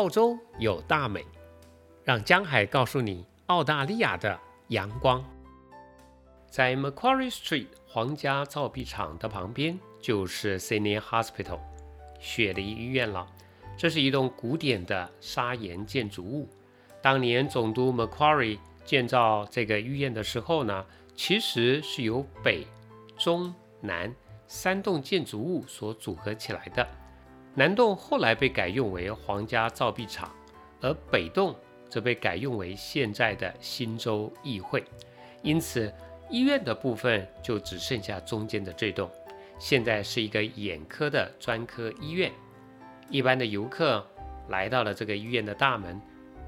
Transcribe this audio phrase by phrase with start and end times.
[0.00, 1.26] 澳洲有大美，
[2.04, 5.22] 让江海告诉你澳大利亚的阳光。
[6.48, 11.60] 在 Macquarie Street 皇家造币厂的旁边，就是 Sydney Hospital
[12.18, 13.26] 雪梨医院了。
[13.76, 16.48] 这是一栋古典的砂岩建筑物。
[17.02, 22.66] 当年总督 Macquarie 建造这个医院的时候呢，其实是由北、
[23.18, 24.10] 中、南
[24.46, 26.88] 三栋建筑物所组合起来的。
[27.54, 30.30] 南栋后来被改用为皇家造币厂，
[30.80, 31.54] 而北栋
[31.88, 34.84] 则被改用为现在的新州议会。
[35.42, 35.92] 因此。
[36.32, 39.10] 医院的部分就只剩下中间的这栋，
[39.58, 42.30] 现在是一个眼科的专科医院。
[43.08, 44.06] 一般的游客
[44.46, 46.00] 来到了这个医院的大门，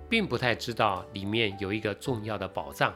[0.08, 2.94] 并不太知道里面有一个重要的宝藏。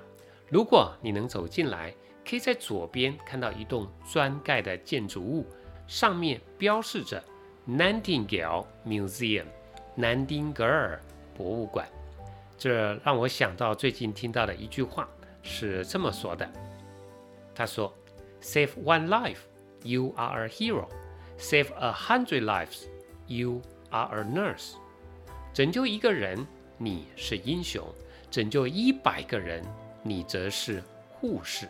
[0.48, 1.92] 如果你能走进来，
[2.24, 5.44] 可以在左边看到一栋砖盖的建筑物，
[5.88, 7.20] 上面标示着
[7.68, 9.46] Nightingale Museum（
[9.96, 11.00] 南丁格尔
[11.36, 11.86] 博物馆）。
[12.56, 15.08] 这让我想到最近听到的一句话，
[15.42, 16.48] 是这么说的。
[17.54, 17.92] 他说
[18.40, 19.40] ：“Save one life,
[19.82, 20.88] you are a hero.
[21.38, 22.84] Save a hundred lives,
[23.26, 24.74] you are a nurse.
[25.52, 26.46] 拯救一个人，
[26.78, 27.82] 你是英雄；
[28.30, 29.62] 拯救一百个人，
[30.02, 31.68] 你则是护士。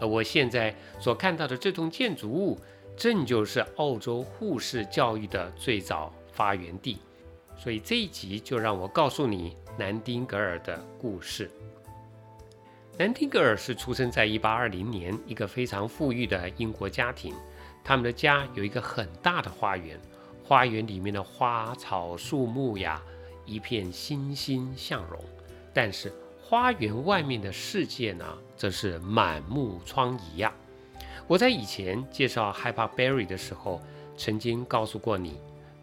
[0.00, 2.58] 而我现在所看到的这栋建筑物，
[3.00, 6.98] 正就是澳洲护士教育的最早发源地。
[7.56, 11.50] 所以这一集就让我告诉你南丁格尔的故事。”
[12.98, 17.34] 南丁格尔是出生在1820年一个非常富裕的英国家庭，
[17.82, 19.98] 他们的家有一个很大的花园，
[20.44, 23.02] 花园里面的花草树木呀，
[23.46, 25.18] 一片欣欣向荣。
[25.72, 30.52] 但是花园外面的世界呢，则是满目疮痍呀。
[31.26, 33.80] 我在以前介绍 h y p e r b e r r y 的时候，
[34.16, 35.36] 曾经告诉过你，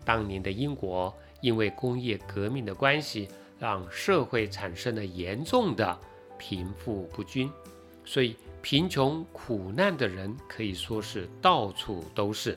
[0.04, 5.98] 当年的英国因为工业革命的关系，让社会产生了严重的。
[6.40, 7.52] 贫富不均，
[8.06, 12.56] 所以贫穷苦难的人可以说是到处都是。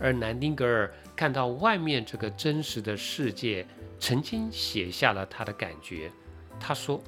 [0.00, 3.64] 而南丁格尔看到外面这个真实的世界，
[4.00, 6.10] 曾经写下了他的感觉。
[6.58, 7.00] 他说：“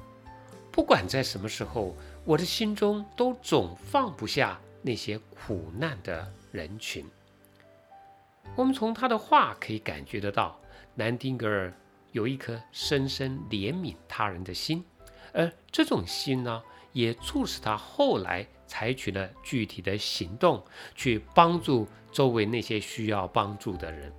[0.71, 7.03] 不管在什么时候，我的心中都总放不下那些苦难的人群。”
[8.55, 10.59] 我们从他的话可以感觉得到，
[10.93, 11.73] 南丁格尔
[12.11, 14.85] 有一颗深深怜悯他人的心。
[15.33, 16.63] 而这种心呢，
[16.93, 20.63] 也促使他后来采取了具体的行动，
[20.93, 24.13] 去帮助周围那些需要帮助的人。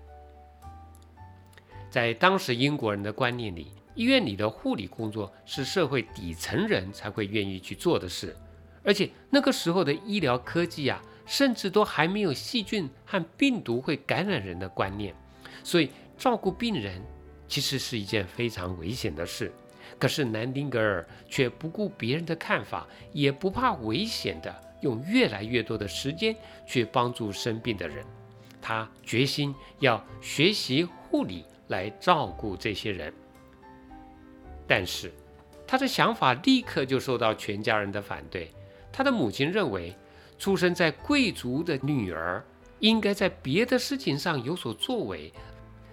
[1.89, 8.37] 在当时英国人的观念里，医院里的护理工作是社会底层人才会愿意去做的事，
[8.87, 15.13] 而且那个时候的医疗科技啊，甚至都还没有细菌和病毒会感染人的观念，
[15.65, 17.03] 所以照顾病人
[17.49, 19.53] 其实是一件非常危险的事。
[19.99, 28.05] 可是南丁格尔却不顾别人的看法，也不怕危险的用越来越多的时间去帮助生病的人。
[28.63, 33.13] 他决心要学习护理来照顾这些人。
[34.67, 35.13] 但是
[35.67, 38.51] 他的想法立刻就受到全家人的反对。
[38.97, 39.95] 他的母亲认为，
[40.39, 42.43] 出生在贵族的女儿
[42.79, 45.31] 应该在别的事情上有所作为。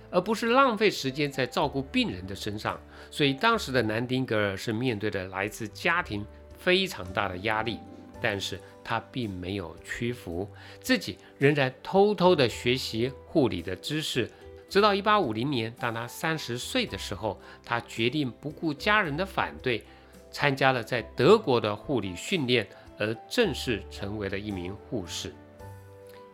[0.10, 2.80] 而不是浪费时间在照顾病人的身上，
[3.12, 6.26] 所以当时的南丁格尔是面对着来自家庭
[6.58, 7.78] 非常大的压力，
[8.22, 10.48] 但是他并没有屈服，
[10.80, 14.32] 自己仍然偷偷的学习护理的知识，
[14.70, 19.84] 直到1850年，当他三十岁的时候，他决定不顾家人的反对，
[20.32, 25.34] 参加了在德国的护理训练，而正式成为了一名护士。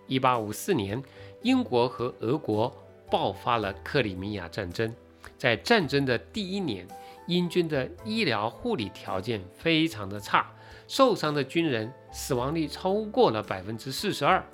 [0.07, 1.03] 1854年，
[1.41, 2.73] 英国和俄国。
[3.11, 4.93] 爆发了克里米亚战争，
[5.35, 6.87] 在战争的第一年，
[7.25, 10.45] 英军的医疗护理条件非常的差，
[10.87, 14.45] 受伤的军人死亡率超过了百分之四十二。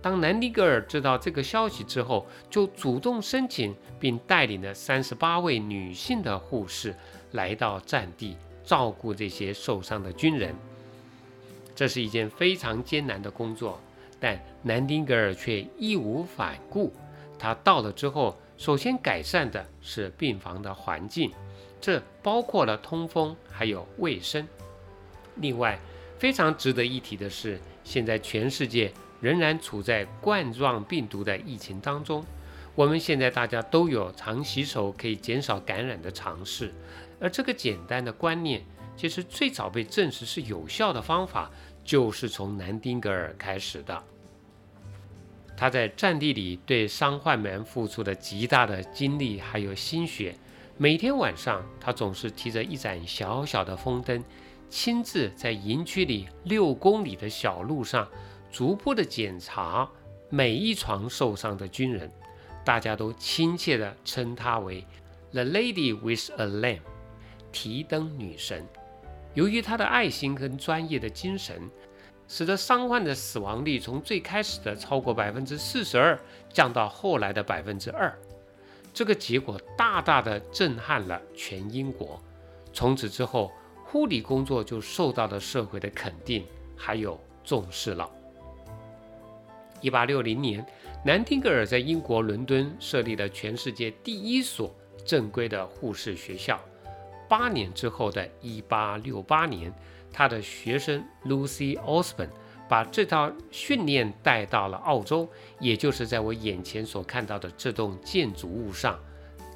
[0.00, 6.94] 当南丁格尔知道这个消息之后，就主动申请，并带领了三十八位女性的护士
[7.32, 10.54] 来到战地照顾这些受伤的军人。
[11.76, 13.78] 这是一件非常艰难的工作，
[14.18, 16.92] 但南丁格尔却义无反顾。
[17.38, 21.30] 他到了之后，首先改善的是病房的环境，
[21.78, 24.48] 这包括了通风还有卫生。
[25.36, 25.78] 另外，
[26.18, 28.90] 非常值得一提的是，现在全世界
[29.20, 32.24] 仍然处在冠状病毒的疫情当中。
[32.74, 36.72] 我们现在大家都有常洗手可以减少感染的尝试，
[37.20, 38.62] 而这个简单的观念，
[38.96, 41.50] 其实最早被证实是有效的方法，
[41.84, 44.02] 就是从南丁格尔开始的。
[45.56, 50.34] 他在战地里对伤患们付出了极大的精力还有心血。
[50.76, 54.22] 每天晚上，他总是提着一盏小小的风灯，
[54.68, 58.06] 亲自在营区里六公里的小路上，
[58.50, 59.88] 逐步的检查
[60.28, 62.10] 每一床受伤的军人。
[62.62, 64.84] 大家都亲切地称她为
[65.32, 66.80] “The Lady with a Lamp”，
[67.52, 68.66] 提灯女神。
[69.36, 71.60] 由于他的爱心跟专业的精神，
[72.26, 76.18] 使得伤患的死亡率从最开始的超过百分之四十二，
[76.48, 78.18] 降到后来的百分之二。
[78.94, 82.18] 这个结果大大的震撼了全英国。
[82.72, 83.52] 从此之后，
[83.84, 86.42] 护理工作就受到了社会的肯定，
[86.74, 88.10] 还有重视了。
[89.82, 90.66] 一八六零年。
[91.04, 94.74] 南丁格尔在英国伦敦设立了全世界第一所
[95.04, 96.58] 正规的护士学校。
[97.28, 99.72] 八年之后的1868年，
[100.12, 102.28] 他的学生 Lucy Osborn
[102.68, 105.28] 把这套训练带到了澳洲，
[105.60, 108.98] 也就是在我眼前所看到的这栋建筑物上，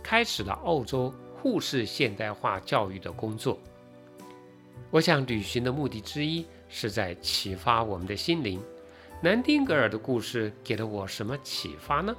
[0.02, 3.58] 开始了澳洲护士现代化教育的工作。
[4.90, 8.60] 我想，旅行的目的之一是在启发我们的心灵。
[9.22, 12.14] 南丁格尔的故事给了我什么启发呢？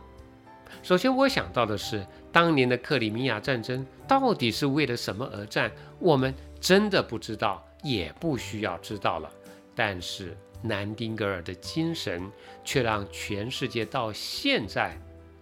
[0.83, 5.71] 首先，我想到的是，当年的克里米亚战争到底是为了什么而战？
[5.99, 9.31] 我们真的不知道，也不需要知道了。
[9.75, 12.29] 但是，南丁格尔的精神
[12.63, 14.97] 却让全世界到现在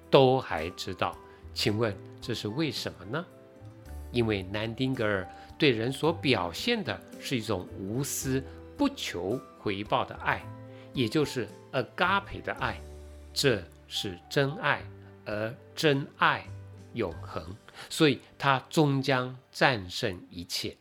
[0.10, 1.18] 都还知道。
[1.54, 3.26] 请问这是为什么呢？
[4.12, 5.28] 因为南丁格尔
[5.58, 8.44] 对人所表现的是一种无私、
[8.78, 10.42] 不求回报的爱。
[10.92, 12.82] 也就是 agape 的爱，
[13.32, 14.82] 这是真爱，
[15.30, 16.48] 而真爱
[16.94, 17.56] 永恒，
[17.88, 20.76] 所以它终将战胜一切。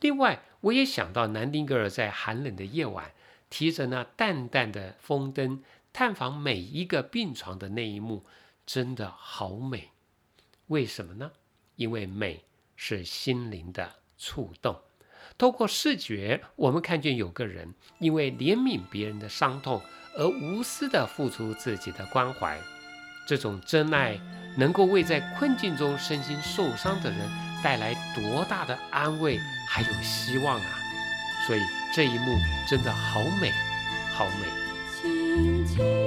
[0.00, 3.12] 另外，我也想到南丁格尔在寒冷的夜晚，
[3.48, 5.62] 提着那淡淡的风灯，
[5.92, 8.24] 探访每一个病床的那一幕，
[8.66, 9.90] 真的好美。
[10.66, 11.30] 为什么呢？
[11.76, 12.44] 因为美
[12.74, 14.80] 是心灵的触动。
[15.38, 19.80] 透过视觉，我们看见有个人因为怜悯别人的伤痛
[20.16, 22.60] 而无私地付出自己的关怀。
[23.26, 24.18] 这种真爱
[24.56, 27.18] 能够为在困境中身心受伤的人
[27.62, 29.38] 带来多大的安慰
[29.68, 30.78] 还有希望啊！
[31.46, 31.60] 所以
[31.92, 32.38] 这一幕
[32.68, 33.52] 真的好美，
[34.12, 36.05] 好美。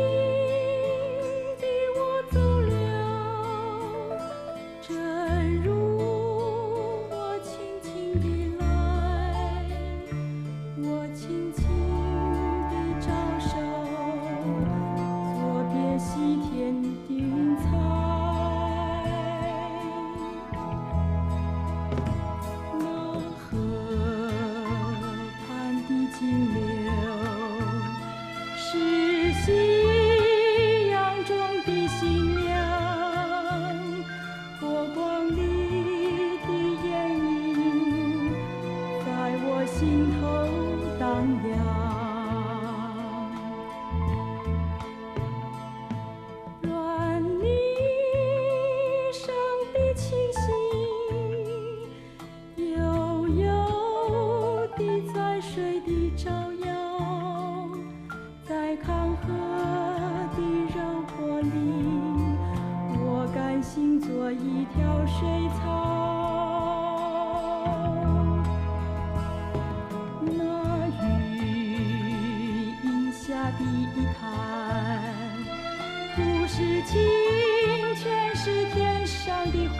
[76.59, 76.99] 至今，
[77.95, 79.65] 全是天上的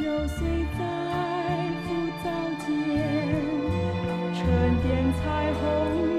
[0.00, 0.46] 揉碎
[0.78, 0.78] 在
[1.82, 1.88] 浮
[2.22, 2.30] 藻
[2.64, 2.70] 间，
[4.32, 5.60] 沉淀彩虹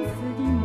[0.03, 0.59] 似的梦。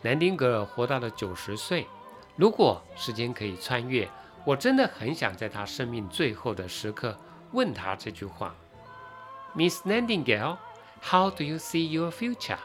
[0.00, 1.88] 南丁格尔活到了九十岁，
[2.36, 4.08] 如果时间可以穿越。
[4.44, 7.18] 我真的很想在他生命最后的时刻
[7.50, 8.54] 问他这句话。
[9.54, 10.58] ：“Miss Nightingale,
[11.02, 12.58] how do you see your future？”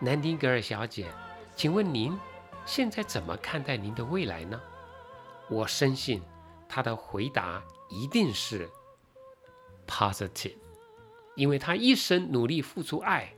[0.00, 1.06] 南丁格尔小姐，
[1.54, 2.18] 请问您
[2.66, 4.60] 现在怎么看待您的未来呢？
[5.48, 6.22] 我深信
[6.68, 8.68] 她的回答一定是
[9.86, 10.56] positive，
[11.36, 13.32] 因为她一生努力付出爱，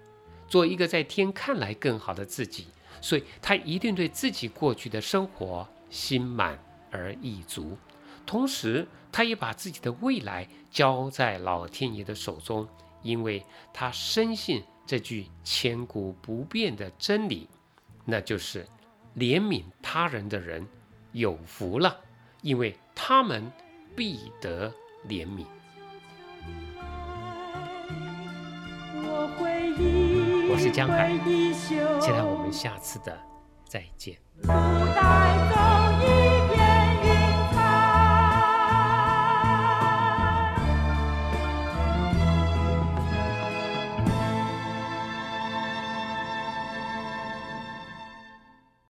[0.46, 2.68] 做一个在天看来更好的自己。
[3.00, 6.58] 所以，他一定对自己过去的生活心满
[6.90, 7.76] 而意足，
[8.26, 12.66] 同时，他也把自己的未来交在老天爷的手中，
[13.02, 17.48] 因为他深信这句千古不变的真理，
[18.04, 18.66] 那就是
[19.16, 20.66] 怜悯他人的人
[21.12, 21.96] 有福了，
[22.42, 23.50] 因为他们
[23.94, 24.72] 必得
[25.06, 25.44] 怜悯。
[29.06, 31.12] 我回忆，我是江海，
[32.00, 33.18] 期待我们下次的
[33.68, 34.18] 再见。